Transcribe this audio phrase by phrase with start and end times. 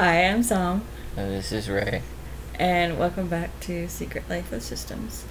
[0.00, 0.80] Hi, I'm Sam,
[1.14, 2.00] And this is Ray.
[2.58, 5.26] and welcome back to Secret Life of Systems.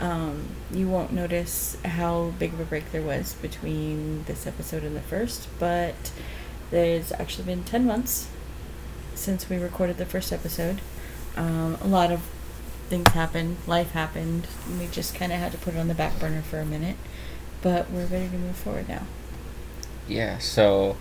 [0.00, 4.96] Um, you won't notice how big of a break there was between this episode and
[4.96, 6.10] the first, but
[6.72, 8.26] there's actually been 10 months
[9.14, 10.80] since we recorded the first episode.
[11.36, 12.22] Um, a lot of
[12.88, 15.94] things happened, life happened, and we just kind of had to put it on the
[15.94, 16.96] back burner for a minute,
[17.62, 19.06] but we're ready to move forward now.
[20.08, 20.96] Yeah, so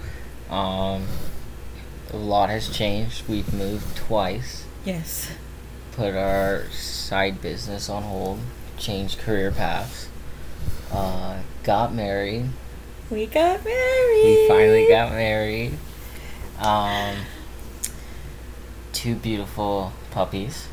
[0.51, 1.07] um
[2.13, 3.27] a lot has changed.
[3.27, 5.29] We've moved twice, Yes.
[5.93, 8.39] put our side business on hold,
[8.77, 10.07] changed career paths,
[10.91, 12.49] uh, got married.
[13.09, 14.23] We got married!
[14.25, 15.73] We finally got married.
[16.59, 17.15] Um
[18.93, 20.67] two beautiful puppies.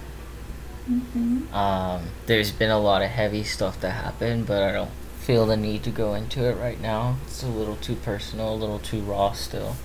[0.87, 4.91] hmm Um, there's been a lot of heavy stuff that happened, but I don't
[5.21, 7.16] feel the need to go into it right now.
[7.27, 9.77] It's a little too personal, a little too raw still.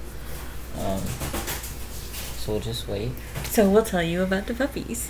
[0.77, 0.99] Um,
[2.37, 3.11] so we'll just wait.
[3.45, 5.09] So we'll tell you about the puppies.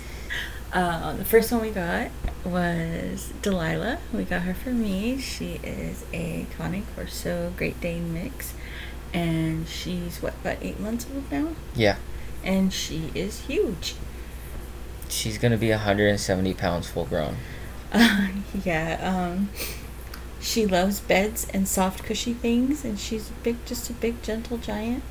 [0.72, 2.08] Uh, the first one we got
[2.44, 3.98] was Delilah.
[4.12, 5.18] We got her for me.
[5.18, 8.54] She is a Cane Corso Great Dane mix,
[9.12, 11.96] and she's what about eight months old now, Yeah,
[12.44, 13.94] and she is huge.
[15.08, 17.36] she's gonna be 170 pounds full grown.
[17.92, 18.28] Uh,
[18.64, 18.98] yeah.
[19.32, 19.50] Um,
[20.40, 24.56] she loves beds and soft, cushy things, and she's a big, just a big, gentle
[24.56, 25.02] giant.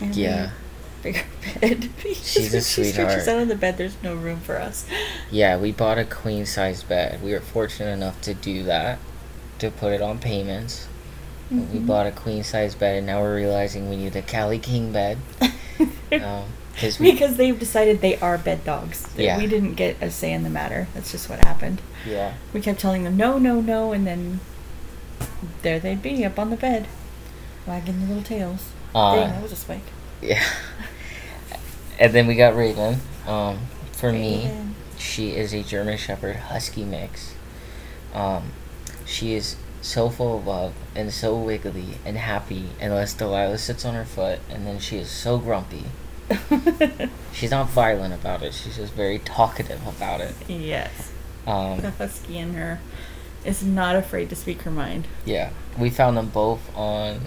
[0.00, 0.50] And Yeah.
[1.02, 1.22] Bigger
[1.60, 1.88] bed.
[2.02, 3.28] She's a She stretches sweetheart.
[3.28, 3.78] out on the bed.
[3.78, 4.86] There's no room for us.
[5.30, 7.22] Yeah, we bought a queen size bed.
[7.22, 8.98] We were fortunate enough to do that,
[9.60, 10.86] to put it on payments.
[11.50, 11.86] We Mhm.
[11.86, 15.18] bought a queen size bed, and now we're realizing we need a Cali King bed.
[16.12, 16.44] Um,
[16.98, 19.06] we, because they've decided they are bed dogs.
[19.16, 19.38] Yeah.
[19.38, 20.88] We didn't get a say in the matter.
[20.94, 21.80] That's just what happened.
[22.06, 22.34] yeah.
[22.52, 24.40] We kept telling them no, no, no, and then
[25.62, 26.86] there they'd be up on the bed,
[27.66, 28.66] wagging their little tails.
[28.94, 29.82] Uh, Dang, that was a spike.
[30.22, 30.42] Yeah.
[31.98, 32.98] And then we got Raven.
[33.26, 33.58] Um,
[33.92, 34.50] for me,
[34.98, 37.34] she is a German Shepherd Husky mix.
[38.14, 38.52] Um,
[39.04, 43.94] she is so full of love and so wiggly and happy unless Delilah sits on
[43.94, 45.84] her foot, and then she is so grumpy.
[47.32, 48.54] She's not violent about it.
[48.54, 50.34] She's just very talkative about it.
[50.48, 51.12] yes.
[51.46, 52.80] Um, The husky in her
[53.44, 55.06] is not afraid to speak her mind.
[55.24, 57.20] yeah, we found them both on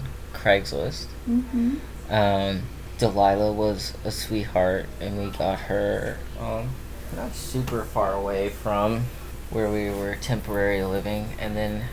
[0.44, 1.06] Craigslist.
[1.28, 1.76] Mm-hmm.
[2.10, 2.62] Um,
[2.98, 6.68] Delilah was a sweetheart, and we got her um,
[7.16, 9.04] not super far away from
[9.50, 11.84] where we were temporarily living, and then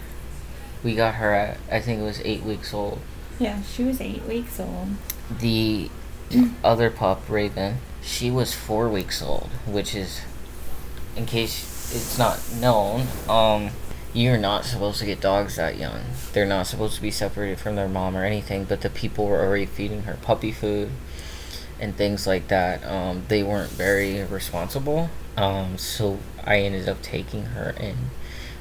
[0.84, 3.00] we got her at I think it was eight weeks old.
[3.40, 4.90] Yeah, she was eight weeks old.
[5.40, 5.90] The
[6.64, 10.22] other pup, Raven, she was four weeks old, which is,
[11.16, 13.72] in case it's not known, um,
[14.14, 16.02] you're not supposed to get dogs that young.
[16.34, 19.40] They're not supposed to be separated from their mom or anything, but the people were
[19.40, 20.90] already feeding her puppy food
[21.80, 22.86] and things like that.
[22.86, 25.10] Um, they weren't very responsible.
[25.38, 27.96] Um, so I ended up taking her in,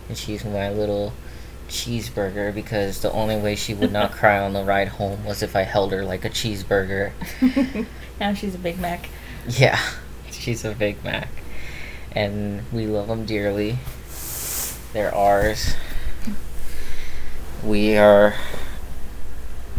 [0.08, 1.12] and she's my little
[1.68, 5.54] cheeseburger because the only way she would not cry on the ride home was if
[5.56, 7.12] I held her like a cheeseburger.
[8.20, 9.08] now she's a Big Mac.
[9.48, 9.80] Yeah,
[10.30, 11.28] she's a Big Mac.
[12.12, 13.78] And we love them dearly.
[14.92, 15.74] They're ours.
[17.62, 18.34] We are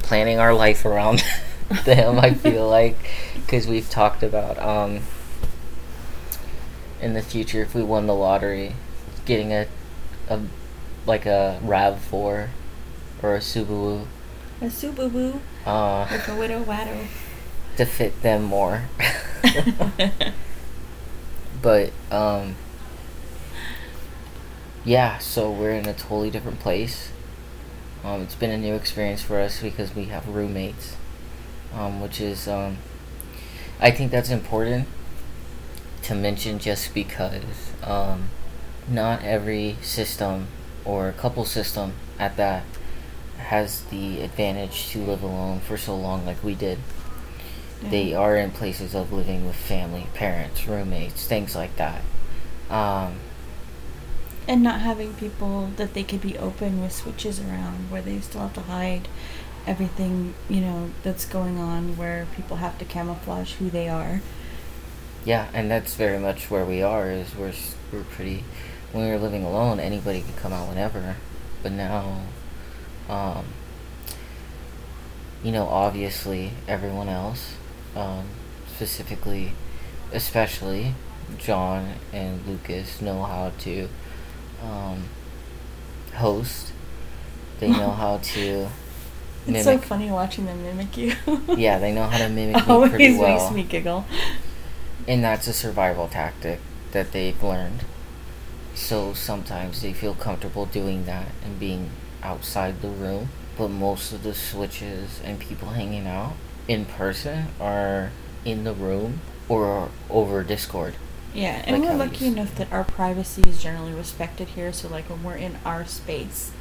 [0.04, 1.24] planning our life around
[1.86, 2.98] them, I feel like.
[3.36, 5.02] Because we've talked about, um,
[7.02, 8.76] in the future, if we won the lottery,
[9.26, 9.68] getting a,
[10.30, 10.40] a
[11.06, 12.50] like a RAV4 or
[13.36, 14.06] a Subaru
[14.62, 17.06] A Subaru uh, with a widow watto.
[17.78, 18.84] to fit them more.
[21.62, 22.56] but um
[24.84, 27.10] yeah so we're in a totally different place.
[28.04, 30.96] Um it's been a new experience for us because we have roommates
[31.74, 32.78] um which is um
[33.80, 34.88] i think that's important
[36.04, 38.30] to mention just because um
[38.90, 40.48] not every system
[40.84, 42.64] or couple system at that
[43.38, 46.80] has the advantage to live alone for so long like we did.
[47.82, 52.02] They are in places of living with family, parents, roommates, things like that.
[52.70, 53.16] Um,
[54.52, 58.42] and not having people that they could be open with switches around where they still
[58.42, 59.08] have to hide
[59.66, 64.22] everything you know that's going on where people have to camouflage who they are
[65.24, 67.12] yeah, and that's very much where we are.
[67.12, 67.54] Is we're
[67.92, 68.44] we're pretty.
[68.92, 71.16] When we were living alone, anybody could come out whenever,
[71.64, 72.24] but now,
[73.08, 73.46] um,
[75.44, 77.54] you know, obviously everyone else,
[77.96, 78.26] um,
[78.68, 79.54] specifically,
[80.12, 80.94] especially
[81.38, 83.88] John and Lucas, know how to
[84.64, 85.04] um,
[86.16, 86.74] host.
[87.60, 88.70] They know how to
[89.48, 91.16] It's so funny watching them mimic you.
[91.56, 93.26] yeah, they know how to mimic me pretty well.
[93.26, 94.06] Always makes me giggle.
[95.08, 96.60] And that's a survival tactic
[96.92, 97.84] that they've learned.
[98.76, 101.90] So sometimes they feel comfortable doing that and being
[102.24, 103.30] outside the room.
[103.58, 106.34] But most of the switches and people hanging out
[106.68, 108.12] in person are
[108.46, 110.96] in the room or over Discord.
[111.34, 114.74] Yeah, and Like we're lucky enough that our privacy is generally respected here.
[114.74, 116.52] So, like, when we're in our space,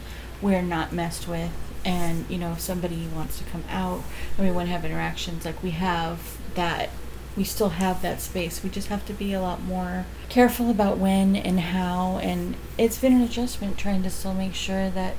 [0.40, 1.50] we're not messed with.
[1.84, 4.02] And, you know, if somebody wants to come out
[4.36, 6.90] and we want to have interactions, like, we have that,
[7.36, 8.62] we still have that space.
[8.62, 12.18] We just have to be a lot more careful about when and how.
[12.18, 15.14] And it's been an adjustment trying to still make sure that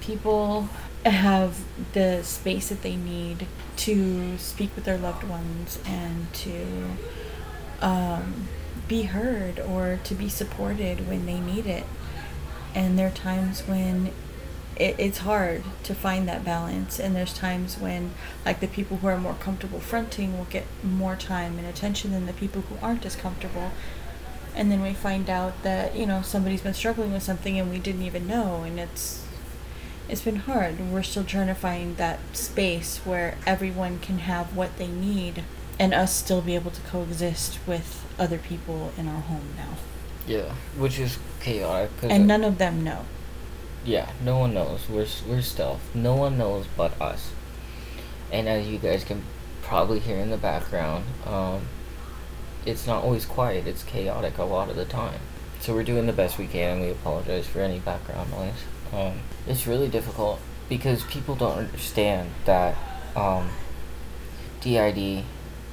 [0.00, 0.68] people
[1.04, 3.46] have the space that they need
[3.76, 6.66] to speak with their loved ones and to
[7.80, 8.48] um,
[8.86, 11.84] be heard or to be supported when they need it.
[12.74, 14.12] And there are times when
[14.76, 16.98] it, it's hard to find that balance.
[16.98, 18.12] And there's times when,
[18.44, 22.26] like, the people who are more comfortable fronting will get more time and attention than
[22.26, 23.72] the people who aren't as comfortable.
[24.54, 27.78] And then we find out that, you know, somebody's been struggling with something and we
[27.78, 28.62] didn't even know.
[28.62, 29.24] And it's
[30.08, 30.80] it's been hard.
[30.80, 35.44] We're still trying to find that space where everyone can have what they need
[35.78, 39.76] and us still be able to coexist with other people in our home now.
[40.26, 41.90] Yeah, which is chaotic.
[42.00, 43.04] 'cause And none of them know.
[43.84, 44.80] Yeah, no one knows.
[44.88, 45.80] We're we're stealth.
[45.94, 47.30] No one knows but us.
[48.30, 49.22] And as you guys can
[49.62, 51.62] probably hear in the background, um,
[52.66, 53.66] it's not always quiet.
[53.66, 55.20] It's chaotic a lot of the time.
[55.60, 58.52] So we're doing the best we can, we apologize for any background noise.
[58.92, 62.76] Um, it's really difficult because people don't understand that
[63.16, 63.48] um,
[64.60, 65.24] DID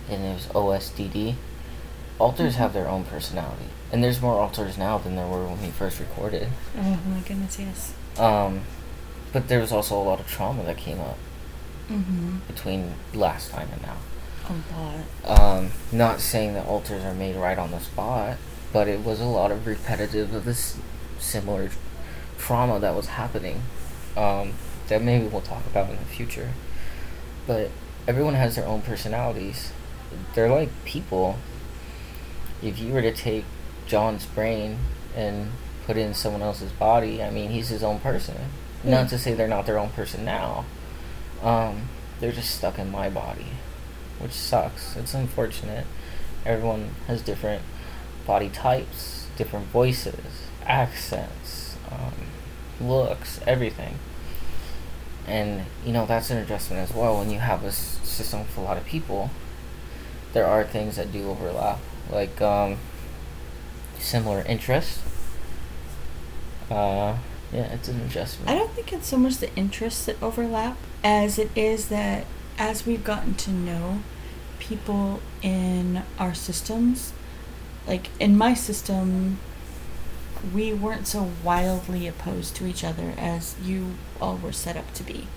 [0.09, 1.35] and there's OSDD.
[2.19, 5.67] Alters have their own personality, and there's more alters now than there were when we
[5.69, 6.47] first recorded.
[6.77, 7.93] Oh my goodness, yes.
[8.17, 8.61] Um,
[9.33, 11.17] but there was also a lot of trauma that came up
[11.89, 12.37] Mm-hmm.
[12.47, 13.97] between last time and now.
[14.49, 15.39] A lot.
[15.57, 18.37] Um, not saying that alters are made right on the spot,
[18.73, 20.77] but it was a lot of repetitive of this
[21.19, 21.69] similar
[22.39, 23.61] trauma that was happening.
[24.17, 24.53] Um,
[24.87, 26.53] that maybe we'll talk about in the future.
[27.45, 27.69] But
[28.07, 29.71] everyone has their own personalities.
[30.33, 31.37] They're like people.
[32.61, 33.45] If you were to take
[33.87, 34.79] John's brain
[35.15, 35.51] and
[35.85, 38.35] put it in someone else's body, I mean, he's his own person.
[38.83, 38.91] Yeah.
[39.01, 40.65] Not to say they're not their own person now.
[41.43, 43.47] Um, they're just stuck in my body,
[44.19, 44.95] which sucks.
[44.95, 45.85] It's unfortunate.
[46.45, 47.61] Everyone has different
[48.25, 53.99] body types, different voices, accents, um, looks, everything.
[55.27, 57.17] And, you know, that's an adjustment as well.
[57.19, 59.29] When you have a s- system with a lot of people,
[60.35, 61.79] there are things that do overlap,
[62.11, 62.75] like um,
[63.97, 65.01] similar interests.
[66.69, 67.17] Uh,
[67.53, 68.51] yeah, it's an adjustment.
[68.51, 72.25] I don't think it's so much the interests that overlap as it is that
[72.57, 74.01] as we've gotten to know
[74.59, 77.13] people in our systems,
[77.87, 79.39] like in my system,
[80.53, 85.03] we weren't so wildly opposed to each other as you all were set up to
[85.03, 85.27] be.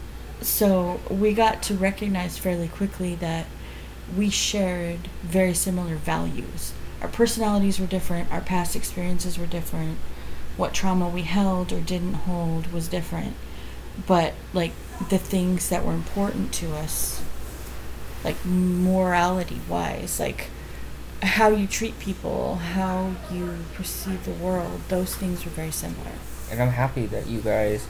[0.40, 3.46] So we got to recognize fairly quickly that
[4.16, 6.72] we shared very similar values.
[7.00, 9.98] Our personalities were different, our past experiences were different,
[10.56, 13.36] what trauma we held or didn't hold was different.
[14.06, 14.72] But like
[15.08, 17.22] the things that were important to us,
[18.24, 20.48] like morality wise, like
[21.22, 26.12] how you treat people, how you perceive the world, those things were very similar.
[26.50, 27.86] and I'm happy that you guys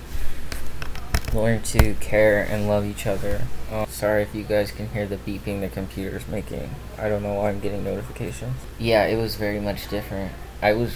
[1.32, 3.42] learn to care and love each other.
[3.70, 6.70] Um, sorry if you guys can hear the beeping the computer's making.
[6.96, 8.54] I don't know why I'm getting notifications.
[8.78, 10.32] Yeah, it was very much different.
[10.62, 10.94] I was,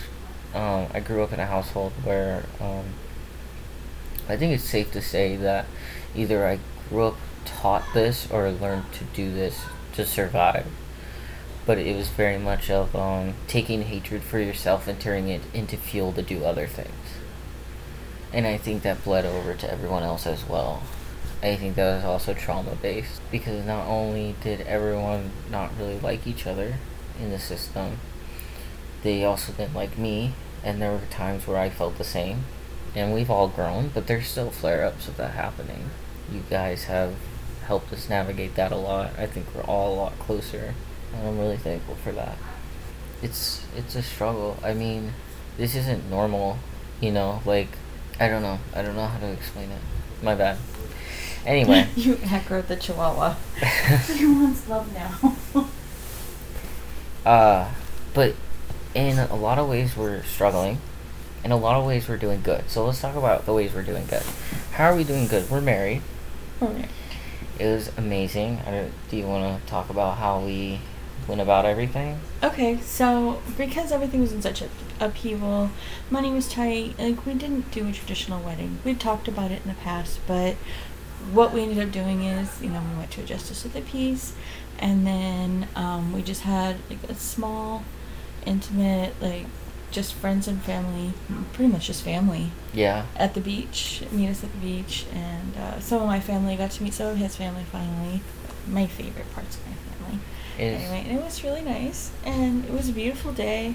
[0.54, 2.84] um, I grew up in a household where um,
[4.28, 5.66] I think it's safe to say that
[6.14, 9.60] either I grew up taught this or learned to do this
[9.94, 10.66] to survive.
[11.66, 15.76] But it was very much of um, taking hatred for yourself and turning it into
[15.76, 16.88] fuel to do other things.
[18.32, 20.84] And I think that bled over to everyone else as well.
[21.42, 26.26] I think that was also trauma based because not only did everyone not really like
[26.26, 26.76] each other
[27.20, 27.98] in the system,
[29.02, 32.44] they also didn't like me, and there were times where I felt the same.
[32.94, 35.90] And we've all grown, but there's still flare ups of that happening.
[36.30, 37.14] You guys have
[37.66, 39.18] helped us navigate that a lot.
[39.18, 40.74] I think we're all a lot closer,
[41.12, 42.36] and I'm really thankful for that.
[43.22, 44.58] It's it's a struggle.
[44.62, 45.14] I mean,
[45.56, 46.58] this isn't normal,
[47.00, 47.40] you know.
[47.46, 47.68] Like,
[48.20, 48.58] I don't know.
[48.74, 49.80] I don't know how to explain it.
[50.22, 50.58] My bad.
[51.44, 51.88] Anyway.
[51.96, 53.36] you aggro the chihuahua.
[53.62, 55.36] Everyone's love now.
[57.24, 57.70] Uh,
[58.14, 58.34] but
[58.96, 60.78] in a lot of ways we're struggling.
[61.44, 62.68] In a lot of ways we're doing good.
[62.68, 64.24] So let's talk about the ways we're doing good.
[64.72, 65.48] How are we doing good?
[65.48, 66.02] We're married.
[66.58, 66.90] Correct.
[67.60, 68.60] It was amazing.
[68.66, 70.80] I don't, do you want to talk about how we
[71.28, 72.18] went about everything?
[72.42, 74.68] Okay, so because everything was in such a
[74.98, 75.70] upheaval,
[76.10, 76.98] money was tight.
[76.98, 78.78] Like we didn't do a traditional wedding.
[78.84, 80.56] We talked about it in the past, but
[81.32, 83.80] what we ended up doing is, you know, we went to a justice of the
[83.82, 84.34] peace,
[84.78, 87.84] and then um, we just had like a small,
[88.46, 89.46] intimate, like
[89.90, 91.12] just friends and family,
[91.52, 93.04] pretty much just family Yeah.
[93.16, 96.70] at the beach, meet us at the beach, and uh, some of my family got
[96.72, 98.20] to meet some of his family finally.
[98.66, 100.18] My favorite parts of my family.
[100.58, 103.74] It Anyway, and it was really nice, and it was a beautiful day.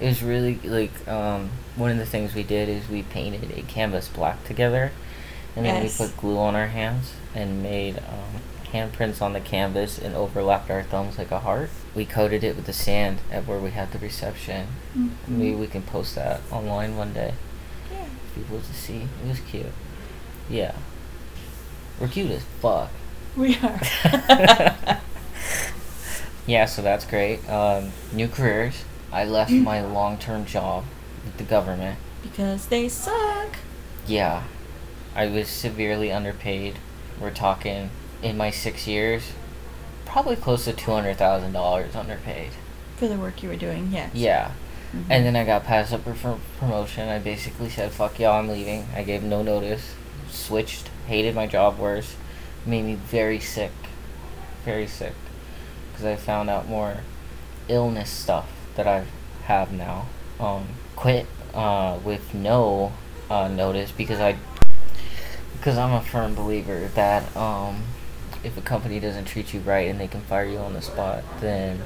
[0.00, 3.62] it was really like um, one of the things we did is we painted a
[3.62, 4.90] canvas black together,
[5.56, 5.98] and then Yes.
[5.98, 8.40] we put glue on our hands and made um,
[8.72, 11.70] handprints on the canvas and overlapped our thumbs like a heart.
[11.94, 14.66] We coated it with the sand at where we had the reception.
[14.96, 15.10] Mhm.
[15.26, 17.34] Maybe we can post that online one day.
[17.90, 18.04] Yeah.
[18.34, 19.08] people to see.
[19.24, 19.66] It was cute.
[20.50, 20.72] Yeah.
[21.98, 22.90] We're cute as fuck.
[23.36, 23.80] We are.
[26.46, 27.48] yeah, so that's great.
[27.48, 28.84] Um, new careers.
[29.12, 30.84] I left my long term job
[31.24, 31.98] with the government.
[32.22, 33.56] because they suck.
[34.06, 34.42] Yeah.
[35.16, 36.76] I was severely underpaid.
[37.20, 37.88] We're talking
[38.22, 39.32] in my six years,
[40.04, 42.50] probably close to $200,000 underpaid.
[42.96, 44.10] For the work you were doing, Yeah.
[44.12, 44.50] Yeah.
[44.94, 45.04] Mhm.
[45.10, 47.08] And then I got passed up for promotion.
[47.08, 48.86] I basically said, fuck y'all, I'm leaving.
[48.94, 49.94] I gave no notice.
[50.30, 50.88] Switched.
[51.06, 52.14] Hated my job worse.
[52.66, 53.72] Made me very sick.
[54.64, 55.14] Very sick.
[55.92, 56.98] Because I found out more
[57.68, 59.04] illness stuff that I
[59.44, 60.06] have now.
[60.38, 62.92] Um, quit uh, with no
[63.30, 64.36] uh, notice because I.
[65.56, 67.82] Because I'm a firm believer that um,
[68.44, 71.24] if a company doesn't treat you right and they can fire you on the spot,
[71.40, 71.82] then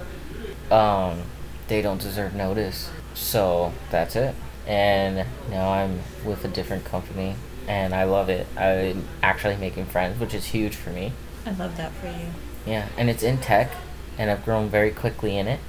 [0.71, 1.23] um,
[1.69, 2.91] they don't deserve notice.
[3.15, 4.35] So that's it.
[4.67, 7.35] And now I'm with a different company
[7.67, 8.47] and I love it.
[8.57, 11.13] I'm actually making friends, which is huge for me.
[11.47, 12.27] I love that for you.
[12.67, 13.71] Yeah, and it's in tech
[14.19, 15.61] and I've grown very quickly in it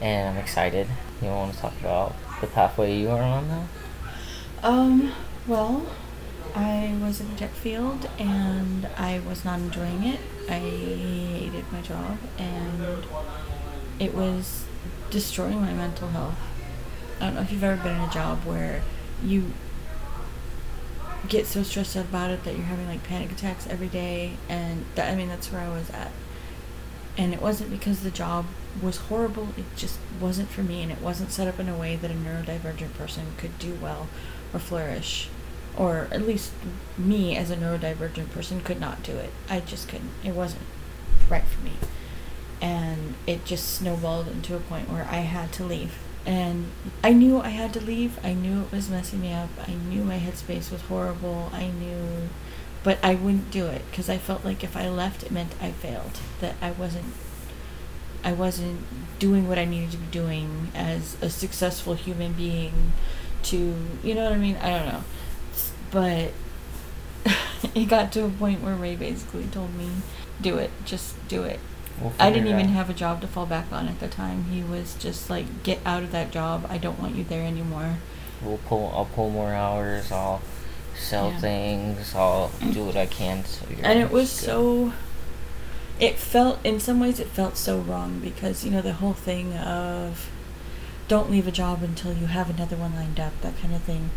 [0.00, 0.86] and I'm excited.
[1.20, 3.68] You want to talk about the pathway you are on now?
[4.62, 5.12] Um,
[5.46, 5.86] well,
[6.54, 10.20] I was in tech field and I was not enjoying it.
[10.48, 13.04] I hated my job and
[13.98, 14.64] it was
[15.10, 16.38] destroying my mental health.
[17.20, 18.82] I don't know if you've ever been in a job where
[19.22, 19.52] you
[21.28, 24.84] get so stressed out about it that you're having like panic attacks every day and
[24.94, 26.10] that I mean that's where I was at.
[27.18, 28.46] And it wasn't because the job
[28.80, 31.96] was horrible, it just wasn't for me and it wasn't set up in a way
[31.96, 34.08] that a neurodivergent person could do well
[34.54, 35.28] or flourish.
[35.76, 36.52] Or at least
[36.98, 39.30] me as a neurodivergent person could not do it.
[39.48, 40.10] I just couldn't.
[40.24, 40.62] It wasn't
[41.28, 41.72] right for me.
[42.60, 45.98] And it just snowballed into a point where I had to leave.
[46.26, 46.66] And
[47.02, 48.18] I knew I had to leave.
[48.24, 49.48] I knew it was messing me up.
[49.66, 51.50] I knew my headspace was horrible.
[51.52, 52.28] I knew
[52.82, 55.70] but I wouldn't do it because I felt like if I left it meant I
[55.70, 56.18] failed.
[56.40, 57.12] That I wasn't
[58.24, 58.80] I wasn't
[59.18, 62.92] doing what I needed to be doing as a successful human being
[63.44, 64.56] to, you know what I mean?
[64.56, 65.04] I don't know.
[65.90, 66.32] But
[67.74, 69.88] it got to a point where Ray basically told me,
[70.40, 71.60] do it, just do it.
[72.00, 74.44] We'll I didn't even have a job to fall back on at the time.
[74.44, 76.66] He was just like, get out of that job.
[76.70, 77.96] I don't want you there anymore.
[78.42, 78.90] We'll pull.
[78.94, 80.10] I'll pull more hours.
[80.10, 80.40] I'll
[80.98, 81.40] sell Yeah.
[81.40, 82.14] things.
[82.14, 83.44] I'll do what I can.
[83.44, 84.46] So you're and it was good.
[84.46, 84.92] so
[85.98, 89.52] it felt in some ways it felt so wrong because you know the whole thing
[89.54, 90.30] of
[91.08, 94.08] don't leave a job until you have another one lined up that kind of thing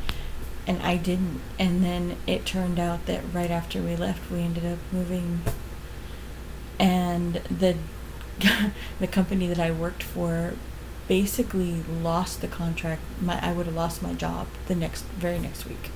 [0.67, 1.41] and i didn't.
[1.59, 5.41] And then it turned out that right after we left we ended up moving.
[6.79, 7.77] And the
[8.99, 10.53] the company that i worked for
[11.07, 13.01] basically lost the contract.
[13.21, 15.89] My i would have lost my job the next very next week.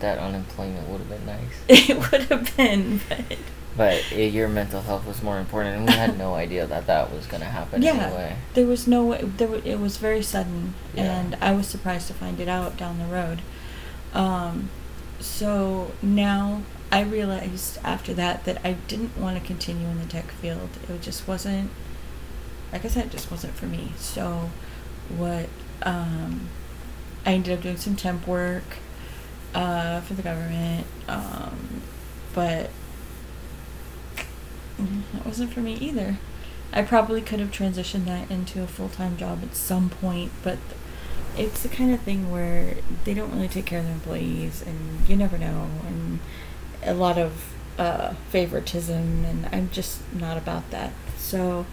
[0.00, 1.62] That unemployment would have been nice.
[1.68, 3.38] it would have been but
[3.76, 7.26] But your mental health was more important, and we had no idea that that was
[7.26, 8.36] gonna happen yeah, anyway.
[8.54, 9.22] there was no way.
[9.22, 11.04] There wa it was very sudden, Yeah.
[11.20, 13.42] and I was surprised to find it out down the road.
[14.14, 14.70] Um,
[15.20, 20.30] so now I realized after that that I didn't want to continue in the tech
[20.30, 20.70] field.
[20.88, 21.70] It just wasn't.
[22.72, 23.92] Like I said, it just wasn't for me.
[23.96, 24.50] So,
[25.16, 25.48] what
[25.82, 26.48] um,
[27.24, 28.64] I ended up doing some temp work
[29.54, 31.82] uh, for the government, um,
[32.34, 32.70] but
[34.78, 36.18] that wasn't for me either.
[36.72, 40.58] I probably could have transitioned that into a full time job at some point, but
[41.36, 45.08] it's the kind of thing where they don't really take care of their employees, and
[45.08, 46.18] you never know, and
[46.82, 50.92] a lot of uh, favoritism, and I'm just not about that.
[51.16, 51.66] So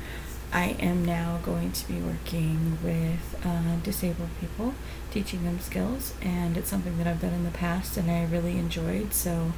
[0.54, 4.76] I am now going to be working with uh, disabled people,
[5.10, 8.60] teaching them skills, and it's something that I've done in the past and I really
[8.60, 9.14] enjoyed.
[9.14, 9.54] So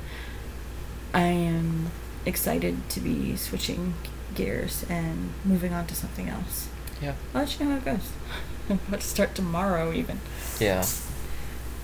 [1.14, 1.92] I am
[2.26, 3.94] excited to be switching
[4.34, 6.70] gears and moving on to something else.
[7.02, 7.16] Yeah.
[7.34, 8.12] I'll let you know how it goes.
[8.70, 10.20] I'm about to start tomorrow, even.
[10.60, 10.86] Yeah.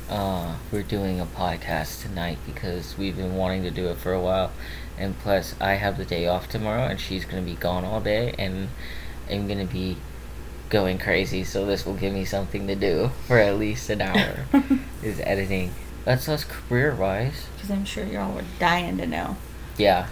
[0.10, 4.20] Uh, we're doing a podcast tonight because we've been wanting to do it for a
[4.20, 4.52] while.
[4.98, 8.02] And plus, I have the day off tomorrow, and she's going to be gone all
[8.02, 8.70] day, and
[9.30, 9.98] I'm going to be
[10.70, 11.44] going crazy.
[11.44, 14.46] So, this will give me something to do for at least an hour
[15.04, 15.72] is editing.
[16.04, 17.46] That's us career wise.
[17.56, 19.38] Because I'm sure y'all were dying to know.
[19.78, 20.08] Yeah.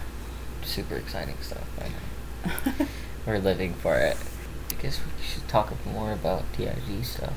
[0.70, 1.68] Super exciting stuff.
[1.82, 2.88] I know.
[3.26, 4.18] We're living for it.
[4.70, 7.34] I guess we should talk more about DID stuff.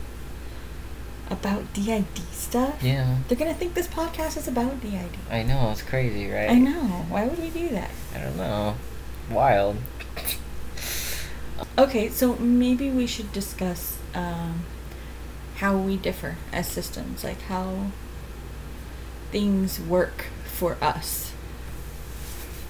[1.30, 2.82] about DID stuff?
[2.82, 3.16] Yeah.
[3.26, 5.16] They're going to think this podcast is about DID.
[5.30, 6.50] I know, it's crazy, right?
[6.50, 7.06] I know.
[7.08, 7.90] Why would we do that?
[8.14, 8.76] I don't know.
[9.30, 9.76] Wild.
[11.78, 14.64] Okay, so maybe we should discuss um,
[15.56, 17.86] how we differ as systems, like how
[19.30, 21.32] things work for us.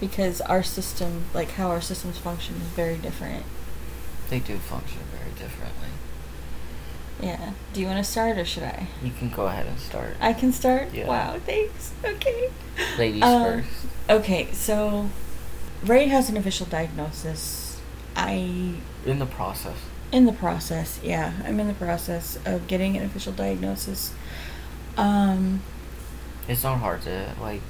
[0.03, 3.45] Because our system, like how our systems function, is very different.
[4.31, 5.89] They do function very differently.
[7.21, 7.53] Yeah.
[7.73, 8.89] Do you want to start or should I?
[9.01, 10.17] You can go ahead and start.
[10.21, 10.93] I can start?
[10.93, 11.07] Yeah.
[11.07, 11.93] Wow, thanks.
[12.05, 12.51] Okay.
[12.99, 13.87] Ladies Um, first.
[14.11, 15.09] Okay, so
[15.85, 17.81] Ray has an official diagnosis.
[18.17, 18.75] I
[19.07, 19.77] In the process.
[20.11, 24.13] in the process yeah i'm in the process of getting an official diagnosis
[24.99, 25.63] um
[26.49, 27.63] It's not hard to, like.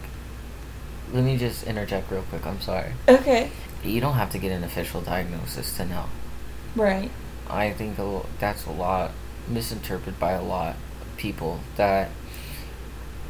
[1.12, 2.47] Let me just interject real quick.
[2.47, 2.92] I'm sorry.
[3.07, 3.50] okay
[3.85, 6.07] You don't have to get an official diagnosis to know.
[6.75, 7.11] right
[7.49, 9.11] I think a that's a lot
[9.47, 12.09] misinterpreted by a lot of people that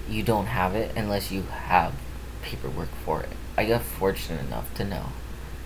[0.09, 1.95] you don't have it unless you have
[2.43, 3.31] paperwork for it.
[3.57, 5.07] I got fortunate enough to know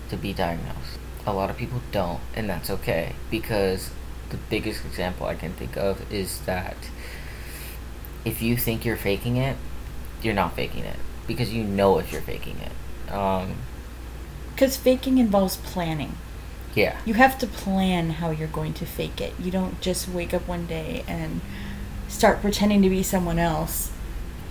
[0.09, 0.97] to be diagnosed.
[1.25, 3.91] A lot of people don't, and that's okay because
[4.29, 6.77] the biggest example I can think of is that
[8.25, 9.57] if you think you're faking it,
[10.21, 10.97] you're not faking it
[11.27, 13.11] because you know if you're faking it.
[13.11, 13.55] Um,
[14.53, 16.17] because faking involves planning
[16.73, 16.97] yeah.
[17.05, 20.47] you have to plan how you're going to fake it you don't just wake up
[20.47, 21.41] one day and
[22.07, 23.91] start pretending to be someone else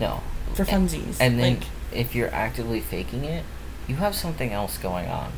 [0.00, 0.22] No.
[0.54, 3.44] for funsies And then like if you're actively faking it,
[3.86, 5.32] you have something else going on.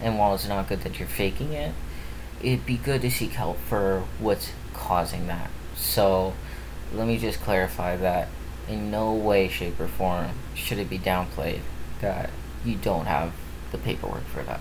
[0.00, 1.74] And while it's not good that you're faking it,
[2.42, 5.50] it'd be good to seek help for what's causing that.
[5.76, 6.34] So
[6.94, 8.28] let me just clarify that
[8.68, 11.60] in no way, shape, or form should it be downplayed
[12.00, 12.30] that
[12.64, 13.32] you don't have
[13.72, 14.60] the paperwork for that.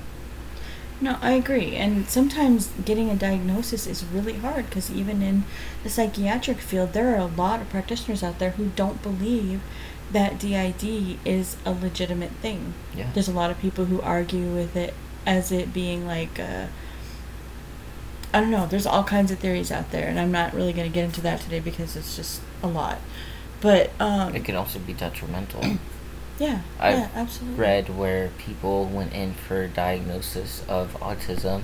[1.00, 1.76] No, I agree.
[1.76, 5.44] And sometimes getting a diagnosis is really hard because even in
[5.84, 9.62] the psychiatric field, there are a lot of practitioners out there who don't believe
[10.12, 12.74] that DID is a legitimate thing.
[12.96, 13.12] Yeah.
[13.14, 14.94] There's a lot of people who argue with it
[15.26, 16.70] as it being like a.
[18.34, 18.66] I don't know.
[18.66, 21.22] There's all kinds of theories out there, and I'm not really going to get into
[21.22, 23.00] that today because it's just a lot.
[23.62, 25.62] But um, It can also be detrimental.
[26.40, 27.60] yeah, I've yeah, absolutely.
[27.60, 31.64] read where people went in for diagnosis of autism,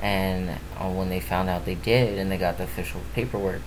[0.00, 3.62] and uh, when they found out they did and they got the official paperwork,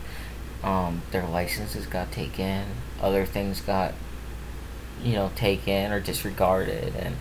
[0.63, 2.65] um, their licenses got taken,
[3.01, 3.93] other things got,
[5.03, 7.15] you know, taken or disregarded, and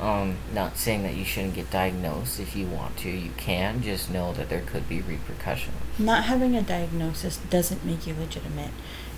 [0.00, 3.82] um, not saying that you shouldn't get diagnosed if you want to, you can.
[3.82, 5.76] Just know that there could be repercussions.
[5.98, 8.70] not having a diagnosis doesn't make you legitimate.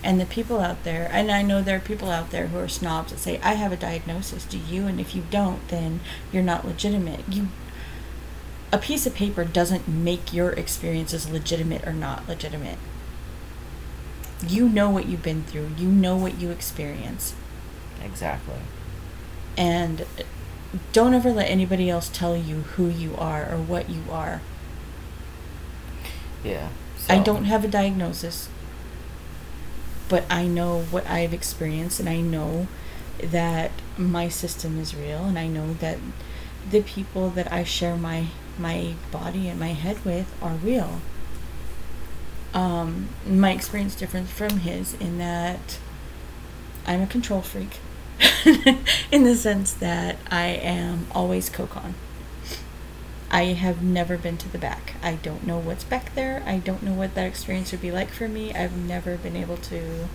[0.05, 2.69] And the people out there, and I know there are people out there who are
[2.69, 4.87] snobs that say, I have a diagnosis, do you?
[4.87, 7.21] And if you don't, then you're not legitimate.
[7.29, 7.49] You
[8.71, 12.77] a piece of paper doesn't make your experiences legitimate or not legitimate.
[14.47, 15.71] You know what you've been through.
[15.79, 17.35] You know what you experience.
[18.05, 18.59] Exactly.
[19.57, 20.05] And
[20.93, 24.43] don't ever let anybody else tell you who you are or what you are.
[26.43, 26.71] Yeah.
[27.09, 28.49] I don't have a diagnosis,
[30.09, 32.69] but I know what I've experienced, and I know
[33.23, 35.99] that my system is real, and I know that
[36.71, 38.27] the people that I share my
[38.59, 41.01] my body and my head with are real.
[42.53, 45.79] Um, my experience different from his in that
[46.87, 47.79] I'm a control freak,
[49.11, 51.95] in the sense that I am always cocon.
[53.35, 54.95] I have never been to the back.
[55.03, 56.41] I don't know what's back there.
[56.47, 58.55] I don't know what that experience would be like for me.
[58.55, 60.09] I've never been able to.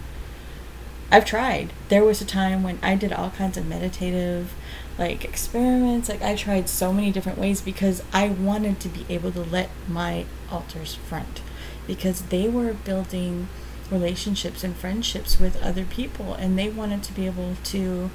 [1.11, 1.73] I've tried.
[1.89, 4.53] There was a time when I did all kinds of meditative,
[4.97, 6.07] like experiments.
[6.07, 9.69] Like I tried so many different ways because I wanted to be able to let
[9.85, 11.41] my alters front,
[11.85, 13.49] because they were building
[13.91, 18.11] relationships and friendships with other people, and they wanted to be able to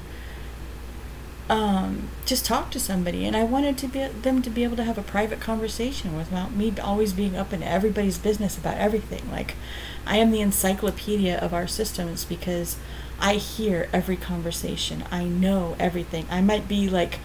[1.49, 3.25] um, just talk to somebody.
[3.25, 6.53] And I wanted to be them to be able to have a private conversation without
[6.53, 9.29] me always being up in everybody's business about everything.
[9.31, 9.55] Like,
[10.05, 12.77] I am the encyclopedia of our systems because
[13.19, 15.03] I hear every conversation.
[15.11, 16.25] I know everything.
[16.29, 17.19] I might be like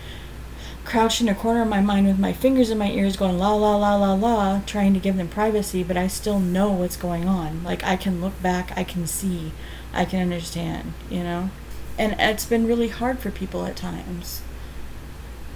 [0.85, 3.54] crouched in a corner of my mind with my fingers in my ears going la
[3.54, 7.28] la la la la trying to give them privacy but i still know what's going
[7.28, 9.52] on like i can look back i can see
[9.92, 11.50] i can understand you know
[12.00, 14.40] and it's been really hard for people at times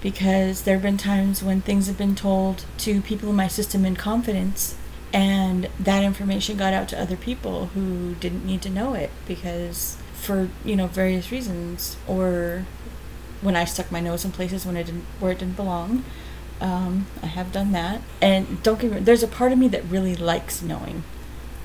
[0.03, 3.87] because there have been times when things have been told to people in my system
[3.87, 4.77] in confidence
[5.11, 9.97] and that information got out to other people who didn't need to know it because
[10.13, 12.67] for you know various reasons or
[13.41, 16.05] when I stuck my nose in places when it didn't where it didn't belong.
[16.61, 19.01] Um, I have done that, and don't get me.
[19.01, 21.03] There's a part of me that really likes knowing,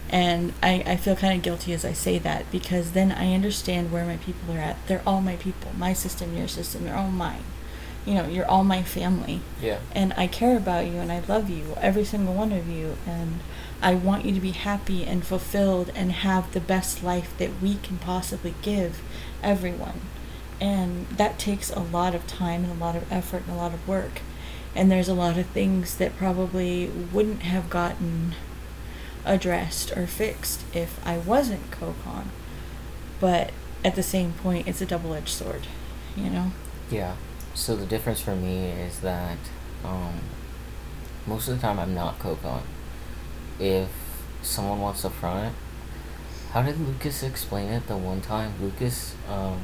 [0.10, 3.92] and I, I feel kind of guilty as I say that because then I understand
[3.92, 4.88] where my people are at.
[4.88, 6.86] They're all my people, my system, your system.
[6.86, 7.44] They're all mine.
[8.06, 9.42] You know, you're all my family.
[9.62, 9.80] Yeah.
[9.94, 13.40] And I care about you, and I love you, every single one of you, and
[13.82, 17.76] I want you to be happy and fulfilled and have the best life that we
[17.76, 19.02] can possibly give
[19.44, 20.02] everyone.
[20.60, 23.74] And that takes a lot of time and a lot of effort and a lot
[23.74, 24.22] of work.
[24.76, 28.36] And there's a lot of things that probably wouldn't have gotten
[29.26, 32.26] addressed or fixed if I wasn't CoCon.
[33.20, 33.52] But
[33.84, 35.68] at the same point, it's a double edged sword,
[36.16, 36.52] you know?
[36.90, 37.16] Yeah.
[37.54, 39.38] So the difference for me is that
[39.84, 40.20] um,
[41.28, 42.62] most of the time I'm not CoCon.
[43.60, 43.90] If
[44.42, 45.54] someone wants to front it,
[46.52, 48.54] how did Lucas explain it the one time?
[48.62, 49.60] Lucas, um,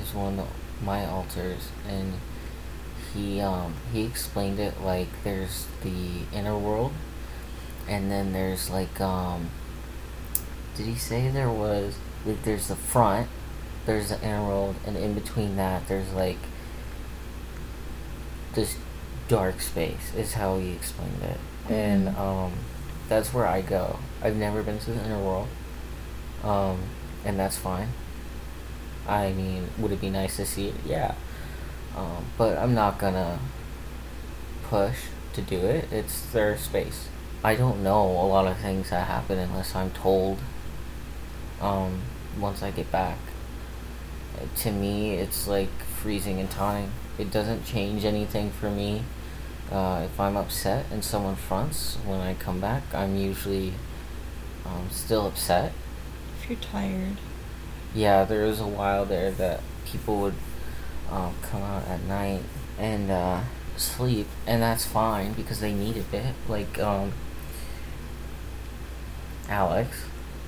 [0.00, 0.48] is one of
[0.82, 2.14] my alters, and
[3.12, 6.92] he um he explained it like there's the inner world,
[7.88, 9.50] and then there's like um.
[10.76, 11.96] Did he say there was
[12.26, 13.28] like there's the front,
[13.86, 16.38] there's the inner world, and in between that there's like
[18.54, 18.76] this
[19.28, 21.72] dark space is how he explained it, mm-hmm.
[21.72, 22.52] and um,
[23.08, 23.98] that's where I go.
[24.22, 25.48] I've never been to the inner world,
[26.42, 26.78] um,
[27.24, 27.88] and that's fine.
[29.08, 30.74] I mean, would it be nice to see it?
[30.84, 31.14] Yeah.
[31.96, 33.38] Um, but I'm not gonna
[34.64, 35.90] push to do it.
[35.92, 37.08] It's their space.
[37.44, 40.38] I don't know a lot of things that happen unless I'm told
[41.60, 42.02] um,
[42.38, 43.18] once I get back.
[44.56, 46.92] To me, it's like freezing in time.
[47.18, 49.02] It doesn't change anything for me.
[49.70, 53.72] Uh, if I'm upset and someone fronts when I come back, I'm usually
[54.64, 55.72] um, still upset.
[56.40, 57.16] If you're tired
[57.96, 60.34] yeah, there was a while there that people would
[61.10, 62.42] um, come out at night
[62.78, 63.40] and uh,
[63.78, 66.34] sleep, and that's fine because they needed it.
[66.48, 67.12] Like um,
[69.48, 70.04] Alex.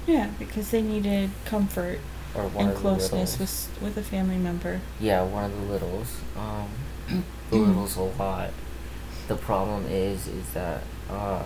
[0.07, 2.01] Yeah, because they needed comfort
[2.35, 4.81] or one and closeness with with a family member.
[5.01, 6.21] Yeah, one of the littles.
[6.37, 8.51] Um, the littles a lot.
[9.29, 11.43] The problem is, is that uh,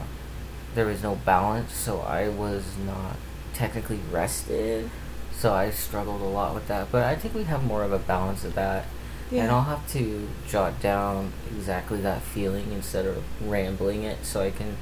[0.75, 3.17] there was no balance, so I was not
[3.55, 4.89] technically rested
[5.43, 6.93] so I struggled a lot with that.
[6.93, 8.87] But I think we have more of a balance of that.
[9.33, 9.45] Yeah.
[9.45, 14.51] And I'll have to jot down exactly that feeling instead of rambling it so I
[14.51, 14.77] can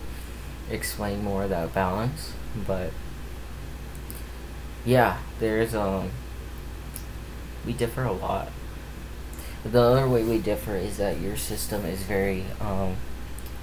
[0.68, 2.32] explain more of that balance.
[2.66, 2.90] But
[4.84, 6.10] yeah, there's um
[7.64, 8.48] we differ a lot.
[9.64, 12.96] The other way we differ is that your system is very um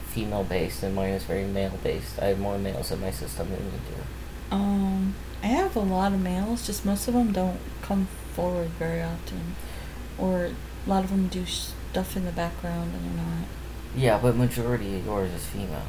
[0.06, 2.18] female based and mine is very male based.
[2.22, 4.56] I have more males in my system than you do.
[4.56, 9.02] Um I have a lot of males, just most of them don't come forward very
[9.02, 9.56] often.
[10.18, 10.52] Or
[10.88, 13.48] a lot of them do stuff in the background and they're not.
[13.96, 15.84] Yeah, but majority of yours is females.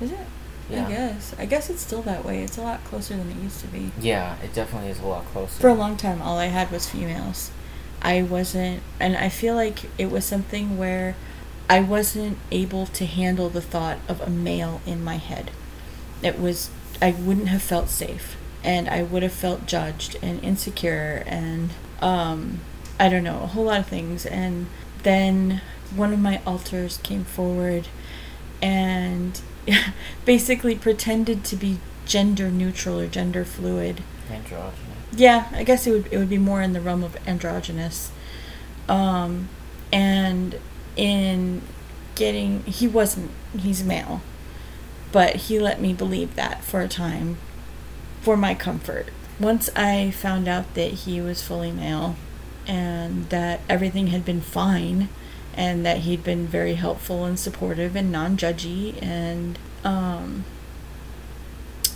[0.00, 0.18] Is it?
[0.68, 0.86] Yeah.
[0.86, 1.34] I guess.
[1.38, 2.42] I guess it's still that way.
[2.42, 3.92] It's a lot closer than it used to be.
[4.00, 5.60] Yeah, it definitely is a lot closer.
[5.60, 7.50] For a long time, all I had was females.
[8.02, 11.16] I wasn't, and I feel like it was something where
[11.68, 15.50] I wasn't able to handle the thought of a male in my head.
[16.22, 16.70] It was,
[17.02, 21.70] I wouldn't have felt safe and I would have felt judged and insecure and
[22.00, 22.60] um,
[23.00, 24.26] I don't know, a whole lot of things.
[24.26, 24.66] And
[25.02, 25.62] then
[25.96, 27.88] one of my alters came forward
[28.60, 29.40] and
[30.26, 34.02] basically pretended to be gender neutral or gender fluid.
[34.30, 34.76] Androgynous.
[35.16, 38.12] Yeah, I guess it would it would be more in the realm of androgynous.
[38.86, 39.48] Um,
[39.90, 40.60] and
[40.94, 41.62] in
[42.16, 44.20] getting he wasn't he's male,
[45.10, 47.38] but he let me believe that for a time
[48.20, 49.08] for my comfort.
[49.40, 52.16] Once I found out that he was fully male
[52.66, 55.08] and that everything had been fine
[55.54, 60.44] and that he'd been very helpful and supportive and non-judgy and um,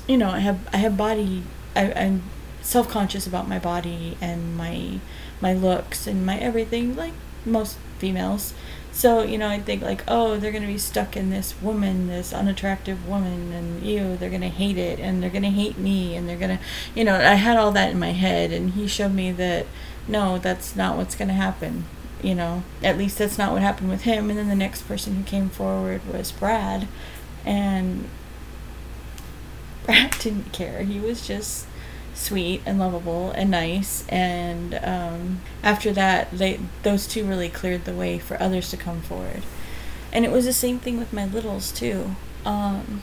[0.07, 1.43] you know I have I have body
[1.77, 2.23] I, I'm
[2.63, 4.99] self-conscious about my body and my
[5.41, 7.13] my looks and my everything like
[7.45, 8.55] most females.
[8.93, 12.33] So, you know, I think like, oh, they're to be stuck in this woman, this
[12.33, 16.39] unattractive woman, and you, they're to hate it, and they're to hate me, and they're
[16.39, 16.61] to,
[16.95, 19.67] you know, I had all that in my head, and he showed me that,
[20.09, 21.85] no, that's not what's going to happen.
[22.23, 24.31] You know, at least that's not what happened with him.
[24.31, 26.89] And then the next person who came forward was Brad,
[27.45, 28.09] and
[29.85, 30.83] Brad didn't care.
[30.83, 31.67] He was just
[32.15, 37.93] sweet and lovable and nice and um, after that they those two really cleared the
[37.93, 39.43] way for others to come forward
[40.13, 42.15] and it was the same thing with my littles too
[42.45, 43.03] um,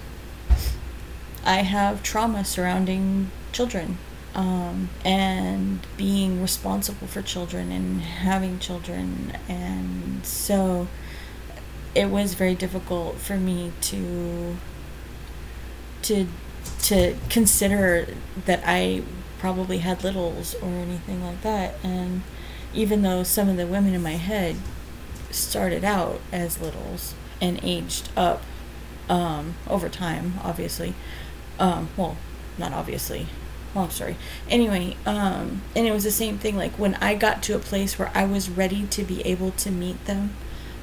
[1.43, 3.97] i have trauma surrounding children
[4.33, 10.87] um, and being responsible for children and having children and so
[11.93, 14.55] it was very difficult for me to
[16.01, 16.27] to
[16.79, 18.07] to consider
[18.45, 19.03] that I
[19.39, 21.75] probably had littles or anything like that.
[21.83, 22.21] And
[22.73, 24.55] even though some of the women in my head
[25.31, 28.43] started out as littles and aged up
[29.09, 30.93] um, over time, obviously.
[31.59, 32.17] Um, well,
[32.57, 33.27] not obviously.
[33.73, 34.17] Well, I'm sorry.
[34.49, 36.57] Anyway, um, and it was the same thing.
[36.57, 39.71] Like when I got to a place where I was ready to be able to
[39.71, 40.34] meet them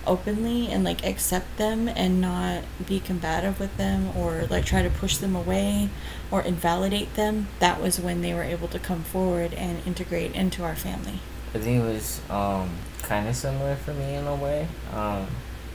[0.07, 4.88] openly and like accept them and not be combative with them or like try to
[4.88, 5.90] push them away
[6.31, 10.64] or invalidate them, that was when they were able to come forward and integrate into
[10.64, 11.20] our family.
[11.55, 12.70] I think it was um,
[13.03, 15.27] kind of similar for me in a way, um,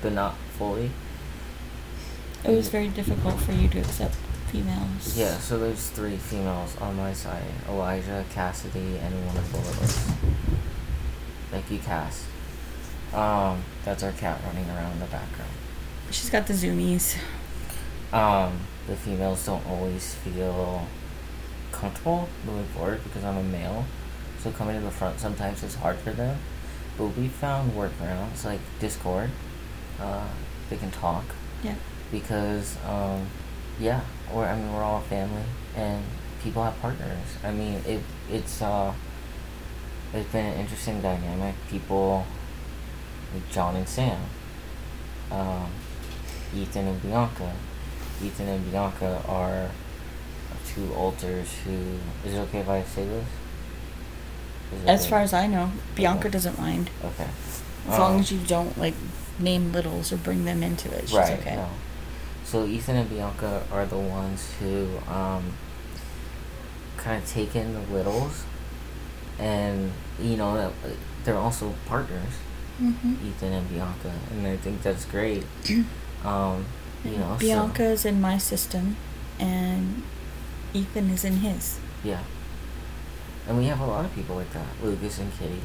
[0.02, 0.92] but not fully.
[2.44, 4.16] It was very difficult for you to accept
[4.54, 5.18] females.
[5.18, 9.60] Yeah, so there's three females on my side Elijah, Cassidy, and one of the
[11.50, 12.26] Thank you, Cass.
[13.14, 15.52] Um, that's our cat running around in the background.
[16.12, 17.16] She's got the zoomies.
[18.12, 20.88] Um, the females don't always feel
[21.72, 23.86] comfortable moving forward because I'm a male.
[24.40, 26.38] So coming to the front sometimes is hard for them.
[26.98, 29.32] But we found workarounds like Discord.
[30.00, 30.28] Uh,
[30.70, 31.26] they can talk.
[31.64, 31.76] Yeah.
[32.12, 33.28] Because, um,
[33.80, 34.02] yeah,
[34.34, 35.44] or I mean, we're all a family
[35.76, 36.04] and
[36.44, 37.38] people have partners.
[37.44, 38.94] I mean, it it's uh,
[40.14, 41.56] it's been an interesting dynamic.
[41.70, 42.26] People
[43.34, 44.20] like John and Sam,
[45.32, 45.72] um,
[46.56, 47.54] Ethan and Bianca.
[48.24, 49.70] Ethan and Bianca are
[50.68, 51.98] two alters who.
[52.28, 53.28] Is it okay if I say this?
[54.86, 55.10] As okay?
[55.10, 56.30] far as I know, Bianca okay.
[56.30, 56.90] doesn't mind.
[57.04, 57.28] Okay.
[57.88, 58.96] As um, long as you don't like
[59.40, 61.56] name littles or bring them into it, she's right, okay.
[61.56, 61.70] No.
[62.54, 65.54] So Ethan and Bianca are the ones who um,
[66.98, 68.44] kind of take in the littles,
[69.40, 70.72] and you know
[71.24, 72.34] they're also partners
[72.80, 73.28] mm-hmm.
[73.28, 75.44] Ethan and Bianca, and I think that's great.
[76.24, 76.66] Um,
[77.04, 78.96] you know, Bianca is in my system,
[79.38, 80.04] and
[80.74, 81.80] Ethan is in his.
[82.02, 82.22] Yeah,
[83.46, 85.60] and we have a lot of people like that, Lucas and Kitty.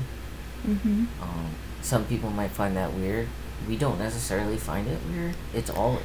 [0.66, 1.04] Mm-hmm.
[1.22, 3.28] Um, some people might find that weird.
[3.68, 5.36] We don't necessarily find it weird.
[5.54, 6.00] It's all.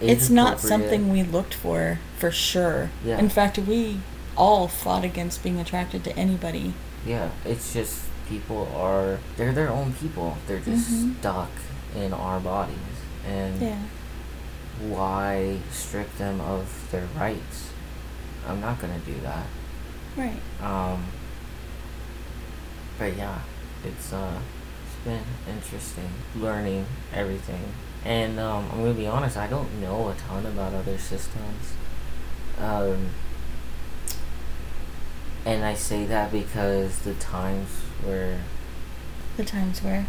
[0.00, 2.90] It's not something we looked for for sure.
[3.04, 3.18] Yeah.
[3.18, 4.00] In fact, we
[4.36, 6.74] all fought against being attracted to anybody.
[7.06, 10.36] Yeah, it's just people are they're their own people.
[10.46, 11.18] They're just mm-hmm.
[11.18, 11.50] stuck
[11.94, 12.76] in our bodies,
[13.26, 13.82] and yeah.
[14.80, 17.70] why strip them of their rights?
[18.46, 19.46] I'm not gonna do that.
[20.16, 20.40] Right.
[20.62, 21.06] Um.
[22.98, 23.40] But yeah,
[23.84, 24.40] it's uh,
[24.84, 27.72] it's been interesting learning everything,
[28.06, 29.36] and um, I'm gonna be honest.
[29.36, 31.74] I don't know a ton about other systems.
[32.58, 33.08] Um,
[35.44, 37.68] and I say that because the times
[38.04, 38.42] where.
[39.36, 40.06] The times where.